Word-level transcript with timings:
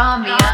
draw 0.00 0.16
me 0.18 0.49